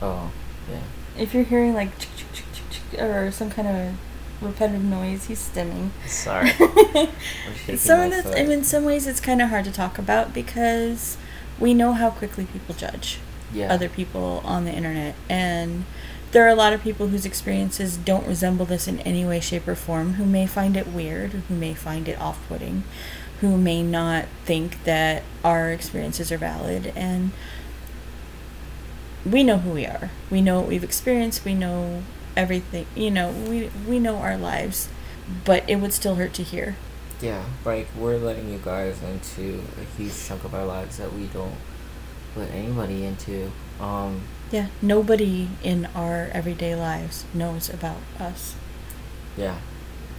[0.00, 0.32] Oh,
[0.70, 0.80] yeah.
[1.18, 1.90] If you're hearing like
[2.98, 3.94] or some kind of
[4.40, 5.90] repetitive noise, he's stimming.
[6.06, 6.48] Sorry.
[7.76, 10.32] some of the, I mean, in some ways, it's kind of hard to talk about
[10.32, 11.18] because
[11.58, 13.18] we know how quickly people judge
[13.52, 13.72] yeah.
[13.72, 15.84] other people on the internet, and
[16.32, 19.66] there are a lot of people whose experiences don't resemble this in any way, shape,
[19.66, 22.84] or form who may find it weird, who may find it off-putting,
[23.40, 27.32] who may not think that our experiences are valid and
[29.24, 30.10] we know who we are.
[30.30, 31.44] We know what we've experienced.
[31.44, 32.02] We know
[32.36, 34.88] everything you know we we know our lives
[35.44, 36.76] but it would still hurt to hear.
[37.20, 41.26] Yeah like we're letting you guys into a huge chunk of our lives that we
[41.26, 41.56] don't
[42.36, 43.50] let anybody into.
[43.80, 48.54] Um yeah nobody in our everyday lives knows about us.
[49.36, 49.58] Yeah.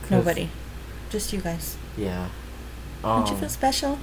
[0.10, 0.50] Nobody.
[1.10, 1.78] Just you guys.
[1.98, 2.30] Yeah.
[3.02, 4.00] Don't you feel um, special?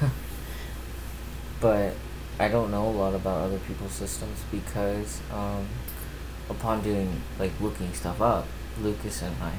[1.60, 1.94] but
[2.38, 5.66] I don't know a lot about other people's systems because um,
[6.48, 8.46] upon doing like looking stuff up,
[8.80, 9.52] Lucas and I,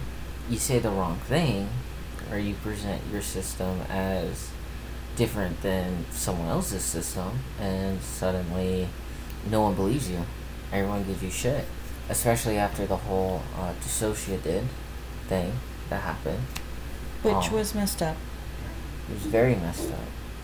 [0.49, 1.69] you say the wrong thing,
[2.31, 4.49] or you present your system as
[5.15, 8.89] different than someone else's system, and suddenly
[9.49, 10.19] no one believes you.
[10.71, 11.65] Everyone gives you shit,
[12.09, 14.63] especially after the whole uh, DissociaDID
[15.27, 15.53] thing
[15.89, 16.39] that happened.
[17.21, 17.55] Which Oh.
[17.55, 18.17] was messed up.
[19.09, 19.99] It was very messed up.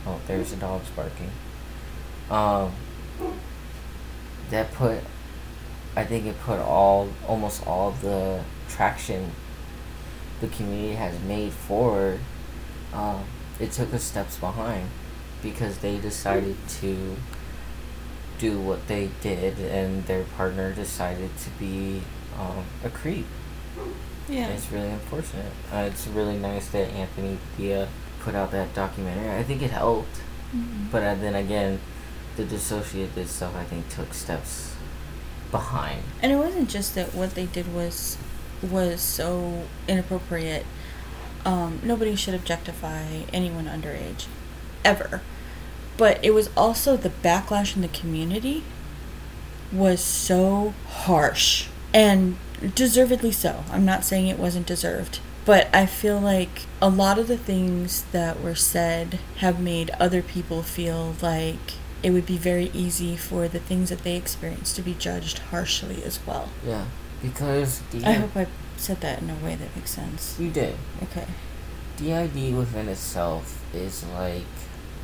[0.05, 1.31] Oh, there's the dogs barking.
[2.29, 2.73] Um,
[4.49, 4.99] that put,
[5.95, 9.31] I think it put all, almost all the traction
[10.41, 12.19] the community has made forward.
[12.93, 13.23] Um,
[13.59, 14.89] it took us steps behind
[15.41, 17.15] because they decided to
[18.39, 22.01] do what they did, and their partner decided to be
[22.39, 23.25] um, a creep.
[24.27, 24.47] Yeah.
[24.47, 25.51] It's really unfortunate.
[25.71, 27.87] Uh, it's really nice that Anthony Dia
[28.21, 29.29] put out that documentary.
[29.37, 30.21] I think it helped,
[30.55, 30.89] Mhm.
[30.91, 31.79] but uh, then again,
[32.37, 34.73] the DissociaDID stuff I think took steps
[35.51, 36.03] behind.
[36.21, 38.17] And it wasn't just that what they did was
[38.61, 40.65] was so inappropriate.
[41.45, 44.25] Um, nobody should objectify anyone underage,
[44.83, 45.21] ever.
[45.99, 48.63] But it was also the backlash in the community
[49.71, 52.37] was so harsh and
[52.73, 53.63] deservedly so.
[53.69, 58.05] I'm not saying it wasn't deserved, but I feel like a lot of the things
[58.11, 63.47] that were said have made other people feel like it would be very easy for
[63.47, 66.49] the things that they experienced to be judged harshly as well.
[66.65, 66.85] Yeah,
[67.21, 70.39] because the I hope I said that in a way that makes sense.
[70.39, 70.75] you did.
[71.03, 71.25] Okay.
[71.97, 74.45] DID within itself is like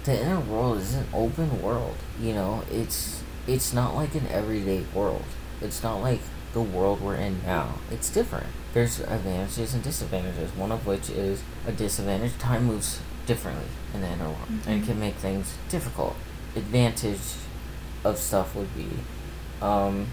[0.06, 1.96] the inner world is an open world.
[2.22, 5.24] You know, it's it's not like an everyday world.
[5.62, 6.22] It's not like
[6.54, 7.76] the world we're in now.
[7.91, 8.48] It's different.
[8.74, 10.52] There's advantages and disadvantages.
[10.56, 12.38] One of which is a disadvantage.
[12.38, 14.88] Time moves differently in the inner world, and it Mhm.
[14.88, 16.15] can make things difficult.
[16.56, 17.20] Advantage
[18.04, 18.88] of stuff would be
[19.62, 20.08] um,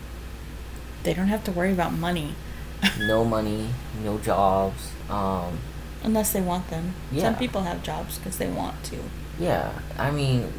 [1.03, 2.35] They don't have to worry about money
[2.99, 3.69] no money,
[4.03, 4.91] no jobs.
[5.11, 5.59] Um,
[6.03, 6.95] unless they want them.
[7.13, 7.23] Yeah.
[7.23, 8.99] Some people have jobs because they want to.
[9.39, 10.53] Yeah, I mean,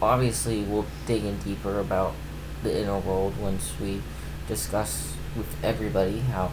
[0.00, 2.14] obviously we'll dig in deeper about
[2.62, 4.02] the inner world once we
[4.46, 6.50] discuss with everybody how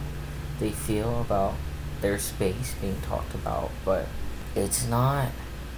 [0.58, 1.54] they feel about
[2.00, 4.06] their space being talked about, but
[4.54, 5.28] it's not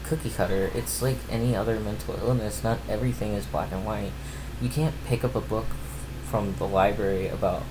[0.04, 0.70] cookie cutter.
[0.74, 2.62] It's like any other mental illness.
[2.62, 4.12] Not everything is black and white.
[4.60, 5.66] You can't pick up a book
[6.30, 7.62] from the library about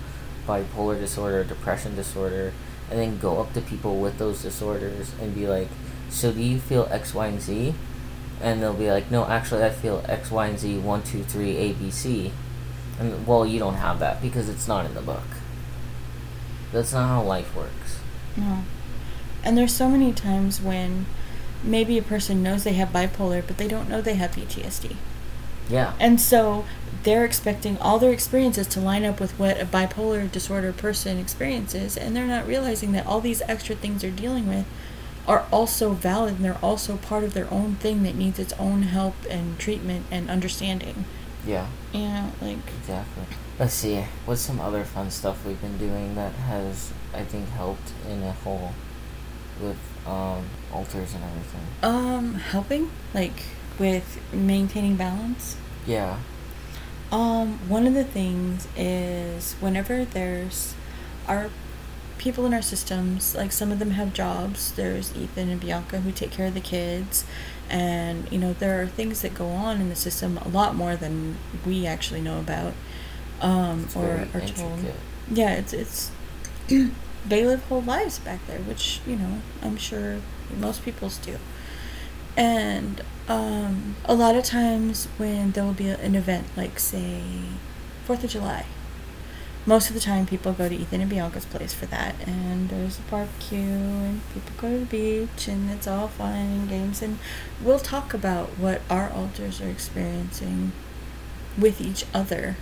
[0.48, 2.54] bipolar disorder, depression disorder,
[2.90, 5.70] and then go up to people with those disorders and be like,
[6.10, 7.76] "So do you feel X, Y, and Z?"
[8.42, 10.78] And they'll be like, "No, actually, I feel X, Y, and Z.
[10.80, 12.32] One, two, three, A, B, C."
[13.00, 15.24] And well, you don't have that because it's not in the book.
[16.72, 18.00] That's not how life works.
[18.38, 18.64] No.
[19.44, 21.06] And there's so many times when
[21.64, 24.96] maybe a person knows they have bipolar, but they don't know they have PTSD.
[25.70, 25.94] Yeah.
[26.00, 26.66] And so
[27.04, 31.96] they're expecting all their experiences to line up with what a bipolar disorder person experiences,
[31.96, 34.66] and they're not realizing that all these extra things they're dealing with
[35.30, 38.82] are also valid and they're also part of their own thing that needs its own
[38.82, 41.06] help and treatment and understanding.
[41.46, 41.68] Yeah.
[41.94, 43.24] Know, like Exactly.
[43.60, 44.06] Let's see.
[44.26, 48.32] What's some other fun stuff we've been doing that has, I think, helped in a
[48.32, 48.74] whole
[49.62, 51.62] with um, alters and everything?
[51.84, 53.44] um helping like
[53.78, 55.56] with maintaining balance.
[55.86, 56.18] Yeah.
[57.12, 60.74] Um, one of the things is whenever there's
[61.28, 61.50] our
[62.20, 64.72] people in our systems, like some of them have jobs.
[64.74, 67.26] There's Ethan and Bianca who take care of the kids,
[67.70, 70.96] and you know there are things that go on in the system a lot more
[70.96, 72.74] than we actually know about,
[73.42, 74.80] um, It's or are told.
[75.32, 76.12] Yeah, it's it's
[77.26, 80.18] they live whole lives back there, which you know I'm sure
[80.56, 81.38] most people's do.
[82.38, 87.22] And um, a lot of times when there will be an event, like say
[88.06, 88.66] Fourth of July,
[89.70, 92.98] most of the time people go to Ethan and Bianca's place for that, and there's
[92.98, 97.20] a barbecue, and people go to the beach, and it's all fun and games, and
[97.64, 100.72] we'll talk about what our alters are experiencing
[101.56, 102.58] with each other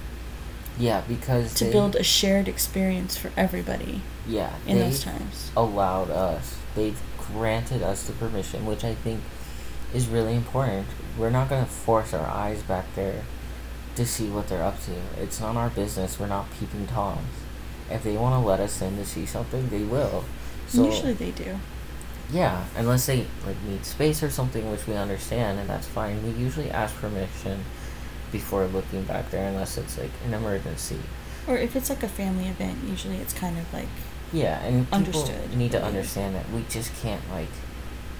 [0.77, 5.51] Yeah, because to they, build a shared experience for everybody yeah in those times.
[5.55, 6.57] allowed us.
[6.75, 9.21] They've granted us the permission, which I think
[9.93, 10.87] is really important.
[11.17, 13.23] We're not gonna force our eyes back there
[13.97, 14.91] to see what they're up to.
[15.21, 16.19] It's not our business.
[16.19, 17.27] We're not peeping toms.
[17.89, 20.23] If they want to let us in to see something, they will.
[20.67, 21.57] So Usually they do.
[22.31, 26.21] Yeah, unless they like need space or something, which we understand, and that's fine.
[26.23, 27.63] We usually ask permission
[28.31, 30.99] before looking back there, unless it's like an emergency.
[31.47, 33.87] Or if it's like a family event, usually it's kind of like
[34.33, 35.55] Yeah, and people Understood.
[35.55, 37.47] need to understand that we just can't like.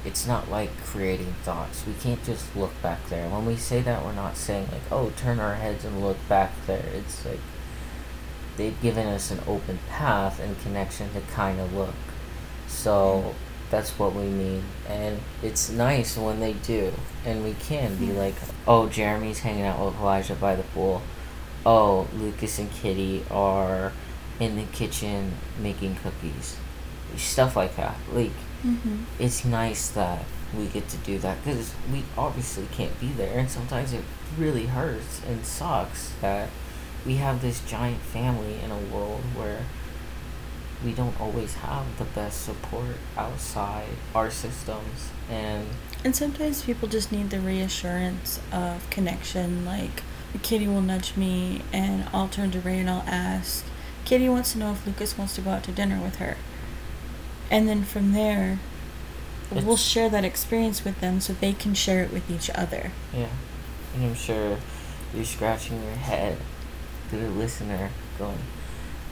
[0.07, 1.85] It's not like creating thoughts.
[1.85, 3.29] We can't just look back there.
[3.29, 6.53] When we say that, we're not saying like, "Oh, turn our heads and look back
[6.65, 7.39] there." It's like
[8.57, 11.95] they've given us an open path and connection to kind of look.
[12.67, 13.35] So
[13.69, 16.93] that's what we mean, and it's nice when they do,
[17.25, 18.17] and we can be hmm.
[18.17, 18.35] like,
[18.67, 21.01] "Oh, Jeremy's hanging out with Elijah by the pool."
[21.67, 23.91] oh, Lucas and Kitty are
[24.39, 26.55] in the kitchen making cookies.
[27.17, 27.97] Stuff like that.
[28.13, 28.31] Like,
[28.65, 29.03] Mm-hmm.
[29.19, 30.25] it's nice that
[30.57, 34.03] we get to do that because we obviously can't be there, and sometimes it
[34.37, 36.49] really hurts and sucks that
[37.05, 39.65] we have this giant family in a world where
[40.83, 45.67] we don't always have the best support outside our systems and
[46.03, 49.65] And sometimes people just need the reassurance of connection.
[49.65, 50.03] Like,
[50.43, 53.65] Kitty will nudge me, and I'll turn to Ray and I'll ask,
[54.05, 56.37] Kitty wants to know if Lucas wants to go out to dinner with her.
[57.49, 58.59] And then from there,
[59.51, 62.91] we'll share that experience with them so they can share it with each other.
[63.13, 63.29] Yeah.
[63.95, 64.57] And I'm sure
[65.13, 66.37] you're scratching your head
[67.11, 67.89] the listener
[68.19, 68.37] going,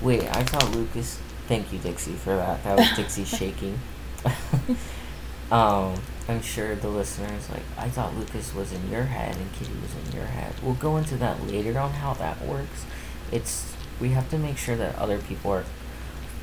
[0.01, 1.19] wait, I thought Lucas.
[1.47, 2.63] Thank you, Dixie, for that.
[2.63, 3.79] That was Dixie shaking.
[5.51, 5.95] um,
[6.27, 9.73] I'm sure the listener is like, I thought Lucas was in your head and Kitty
[9.81, 10.53] was in your head.
[10.63, 12.85] We'll go into that later on how that works.
[13.31, 15.65] It's we have to make sure that other people are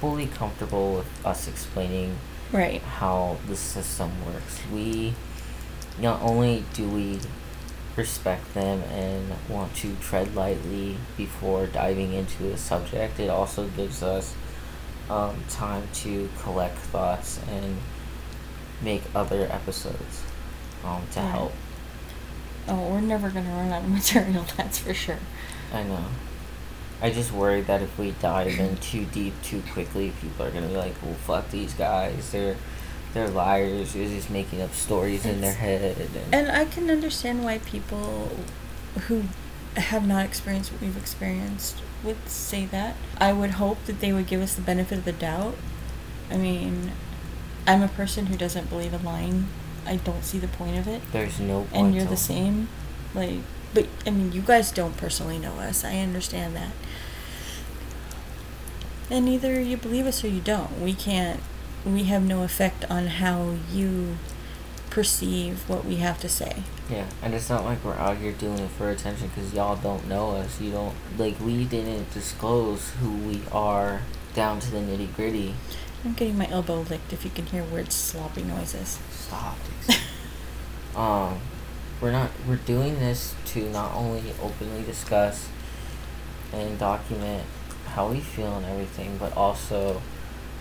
[0.03, 2.17] fully comfortable with us explaining
[2.51, 2.83] Right.
[2.83, 4.59] how the system works.
[4.73, 5.15] We
[6.01, 7.21] not only do we
[7.95, 14.03] respect them and want to tread lightly before diving into a subject, it also gives
[14.03, 14.35] us
[15.09, 17.77] um, time to collect thoughts and
[18.83, 20.25] make other episodes
[20.85, 21.31] um, to Right.
[21.31, 21.53] help.
[22.67, 25.19] Oh, we're never going to run out of material, that's for sure.
[25.73, 26.05] I know.
[27.03, 30.69] I just worry that if we dive in too deep too quickly, people are gonna
[30.69, 32.31] be like, "Well, fuck these guys.
[32.31, 32.57] They're
[33.13, 33.93] they're liars.
[33.93, 38.31] They're just making up stories in their head." And, And I can understand why people
[39.09, 39.25] who
[39.77, 42.95] have not experienced what we've experienced would say that.
[43.19, 45.57] I would hope that they would give us the benefit of the doubt.
[46.31, 46.93] I mean,
[47.67, 49.49] I'm a person who doesn't believe in lying.
[49.87, 51.03] I don't see the point of it.
[51.13, 51.75] there's no point.
[51.75, 52.69] And you're the same.
[53.15, 53.41] Like,
[53.75, 55.85] but I mean, you guys don't personally know us.
[55.85, 56.73] I understand that.
[59.13, 60.81] And either you believe us or you don't.
[60.81, 61.41] We can't.
[61.85, 64.17] We have no effect on how you
[64.89, 66.63] perceive what we have to say.
[66.89, 70.09] Yeah, and it's not like we're out here doing it for attention because y'all don't
[70.09, 70.59] know us.
[70.63, 74.01] You don't like we didn't disclose who we are
[74.35, 75.57] down to the nitty gritty.
[76.07, 78.99] I'm getting my elbow licked if you can hear weird sloppy noises.
[79.11, 79.59] Stop.
[80.95, 81.41] Um,
[82.03, 82.31] we're not.
[82.47, 85.49] We're doing this to not only openly discuss
[86.53, 87.47] and document
[87.93, 90.01] how we feel and everything, but also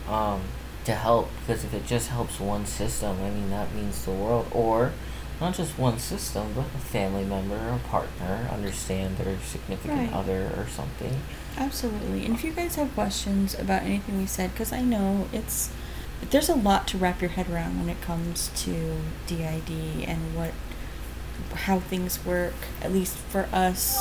[0.09, 0.41] um,
[0.85, 1.29] to help.
[1.45, 4.47] Because if it just helps one system, I mean that means the world.
[4.51, 4.91] Or
[5.39, 10.13] not just one system, but a family member or a partner understand their significant Right.
[10.13, 11.19] other or something.
[11.57, 12.25] Absolutely.
[12.25, 15.69] And if you guys have questions about anything we said, because I know it's
[16.29, 20.51] there's a lot to wrap your head around when it comes to DID and what
[21.55, 22.53] how things work.
[22.81, 23.97] At least for us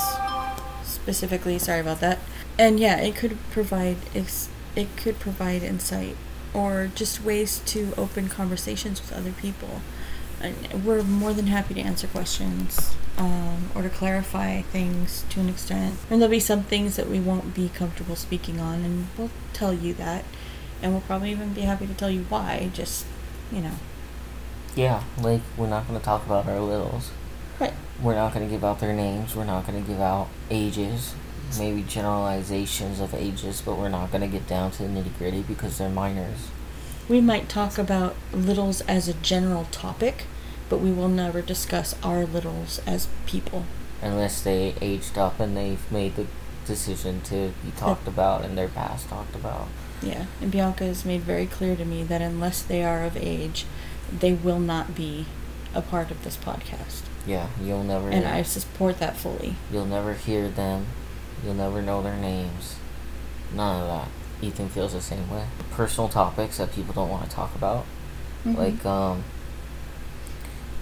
[0.83, 1.57] specifically.
[1.57, 2.19] Sorry about that.
[2.61, 6.15] And yeah, it could provide ex- it could provide insight
[6.53, 9.81] or just ways to open conversations with other people.
[10.39, 15.49] And we're more than happy to answer questions um, or to clarify things to an
[15.49, 15.95] extent.
[16.11, 19.73] And there'll be some things that we won't be comfortable speaking on, and we'll tell
[19.73, 20.23] you that.
[20.83, 23.07] And we'll probably even be happy to tell you why, just,
[23.51, 23.75] you know.
[24.75, 27.09] Yeah, like we're not going to talk about our littles.
[27.59, 27.73] Right.
[28.01, 29.35] We're not going to give out their names.
[29.35, 31.15] We're not going to give out ages,
[31.59, 35.41] maybe generalizations of ages, but we're not going to get down to the nitty gritty
[35.41, 36.49] because they're minors.
[37.09, 40.25] We might talk about littles as a general topic,
[40.69, 43.65] but we will never discuss our littles as people.
[44.01, 46.27] Unless they aged up and they've made the
[46.65, 49.67] decision to be talked about and their past talked about.
[50.01, 53.65] Yeah, and Bianca has made very clear to me that unless they are of age,
[54.11, 55.25] they will not be
[55.75, 57.01] a part of this podcast.
[57.27, 59.55] Yeah, you'll never And I support that fully.
[59.71, 60.87] you'll never hear them.
[61.43, 62.75] You'll never know their names.
[63.53, 64.07] None of that.
[64.45, 65.45] Ethan feels the same way.
[65.71, 67.85] Personal topics that people don't want to talk about.
[68.45, 68.57] Mhm.
[68.57, 69.23] Like um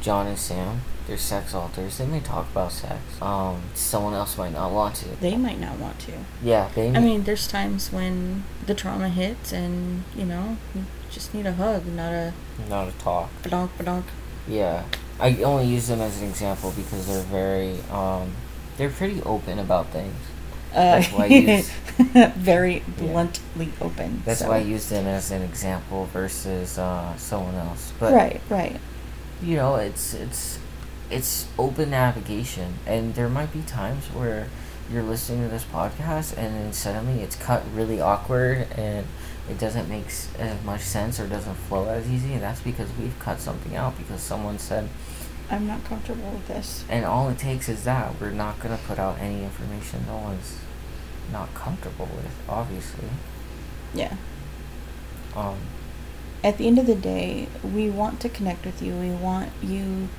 [0.02, 1.98] John and Sam, they're sex alters.
[1.98, 3.00] They may talk about sex.
[3.22, 5.10] Um, someone else might not want to.
[5.20, 6.14] they might not want to.
[6.42, 6.88] Yeah, they.
[6.96, 11.52] I mean, there's times when the trauma hits and, you know, you just need a
[11.54, 12.34] hug, not a
[12.70, 13.30] not a talk.
[13.44, 14.04] badonk badonk.
[14.48, 14.84] Yeah,
[15.20, 18.32] I only use them as an example because they're very um,
[18.78, 20.16] they're pretty open about things.
[20.72, 21.72] Uh, That's why I use-
[22.38, 24.22] very bluntly open.
[24.26, 24.50] That's so.
[24.50, 27.92] why I use them as an example versus uh, someone else.
[28.00, 28.80] But right, right.
[29.42, 30.60] you know, it's it's
[31.10, 34.48] it's open navigation, and there might be times where
[34.92, 39.06] you're listening to this podcast, and then suddenly it's cut really awkward, and
[39.50, 40.06] it doesn't make
[40.38, 42.34] as much sense or doesn't flow as easy.
[42.34, 44.90] And that's because we've cut something out because someone said,
[45.52, 46.84] I'm not comfortable with this.
[46.90, 48.20] And all it takes is that.
[48.22, 50.60] We're not going to put out any information no one's
[51.32, 53.10] not comfortable with, obviously.
[53.94, 54.16] Yeah.
[55.36, 55.58] Um,
[56.44, 58.94] At the end of the day, we want to connect with you.
[58.96, 60.10] We want you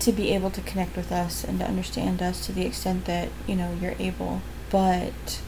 [0.00, 3.28] to be able to connect with us and to understand us to the extent that,
[3.46, 4.42] you know, you're able.
[4.70, 5.40] But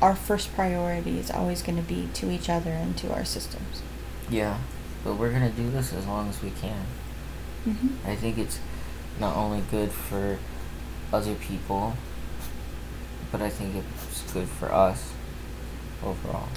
[0.00, 3.82] our first priority is always going to be to each other and to our systems.
[4.28, 4.58] yeah.
[5.02, 6.84] But we're going to do this as long as we can.
[7.66, 8.08] Mm-hmm.
[8.08, 8.58] I think it's
[9.18, 10.38] not only good for
[11.12, 11.94] other people,
[13.30, 15.12] but I think it's good for us
[16.02, 16.48] overall.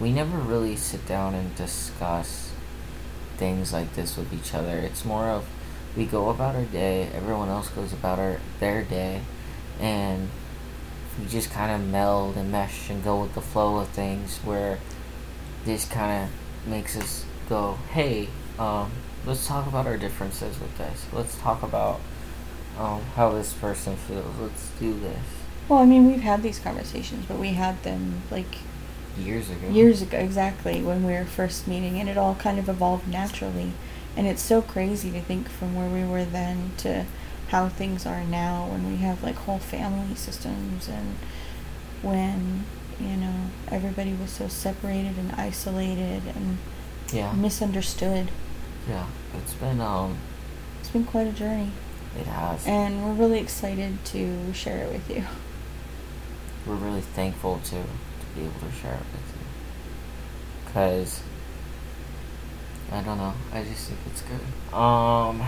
[0.00, 2.52] We never really sit down and discuss
[3.36, 4.78] things like this with each other.
[4.78, 5.46] It's more of
[5.96, 9.22] we go about our day, everyone else goes about our their day,
[9.80, 10.28] and
[11.18, 14.78] we just kind of meld and mesh and go with the flow of things where
[15.64, 18.28] this kind of makes us go, hey,
[18.58, 18.90] um,
[19.26, 21.06] let's talk about our differences with this.
[21.12, 22.00] Let's talk about
[22.78, 24.36] um, how this person feels.
[24.40, 25.18] Let's do this.
[25.68, 28.58] Well, I mean, we've had these conversations, but we had them like
[29.18, 29.68] Years ago.
[29.68, 33.72] years ago, exactly, when we were first meeting, and it all kind of evolved naturally.
[34.16, 37.04] And it's so crazy to think from where we were then to
[37.48, 41.16] how things are now when we have like whole family systems and
[42.02, 42.64] when,
[43.00, 43.34] you know,
[43.70, 46.58] everybody was so separated and isolated and
[47.12, 47.32] Yeah.
[47.32, 48.30] misunderstood.
[48.86, 49.06] Yeah.
[49.38, 50.18] It's been um.
[50.80, 51.72] It's been quite a journey.
[52.18, 52.66] It has.
[52.66, 55.24] And we're really excited to share it with you.
[56.66, 60.72] We're really thankful to to be able to share it with you.
[60.72, 61.22] Cause.
[62.90, 63.34] I don't know.
[63.52, 64.74] I just think it's good.
[64.74, 65.42] Um.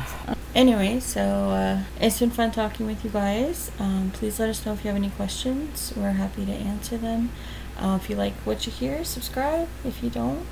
[0.55, 3.70] Anyway, so uh, it's been fun talking with you guys.
[3.78, 5.93] Um, please let us know if you have any questions.
[5.97, 7.31] We're happy to answer them.
[7.78, 9.68] Uh, if you like what you hear, subscribe.
[9.85, 10.45] If you don't,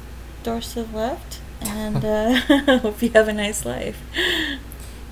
[0.44, 1.40] doors to the left.
[1.60, 2.34] And uh,
[2.78, 4.00] hope you have a nice life.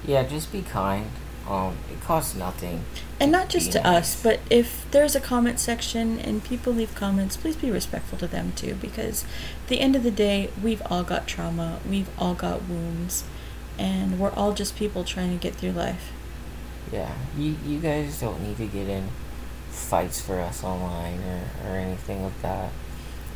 [0.07, 0.23] Yeah.
[0.25, 1.11] Just be kind.
[1.49, 1.77] Um.
[1.93, 2.85] It costs nothing.
[3.19, 7.37] And not just to us, but if there's a comment section and people leave comments,
[7.37, 8.75] please be respectful to them too.
[8.75, 9.25] Because
[9.63, 13.25] at the end of the day, we've all got trauma, we've all got wounds,
[13.79, 16.13] and we're all just people trying to get through life.
[16.93, 19.09] Yeah, you you guys don't need to get in
[19.71, 22.71] fights for us online or, or anything like that.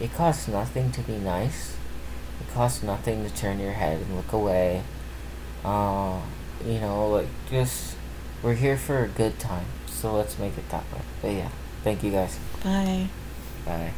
[0.00, 1.76] It costs nothing to be nice.
[2.54, 4.82] Costs nothing to turn your head and look away.
[5.64, 6.20] Uh,
[6.64, 7.96] you know, like just
[8.42, 11.00] we're here for a good time, so let's make it that way.
[11.22, 11.50] But yeah,
[11.84, 12.38] thank you guys.
[12.64, 13.08] Bye.
[13.64, 13.92] Bye.